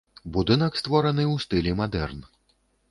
Будынак 0.37 0.79
створаны 0.81 1.23
ў 1.33 1.47
стылі 1.47 1.79
мадэрн. 1.85 2.29